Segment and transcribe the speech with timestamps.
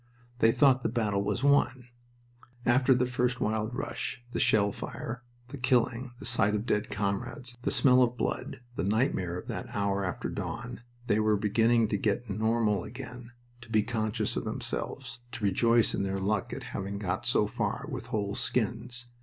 [0.39, 1.89] They thought the battle was won.
[2.65, 7.55] After the first wild rush the shell fire, the killing, the sight of dead comrades,
[7.61, 11.99] the smell of blood, the nightmare of that hour after dawn, they were beginning to
[11.99, 16.97] get normal again, to be conscious of themselves, to rejoice in their luck at having
[16.97, 19.05] got so far with whole skins.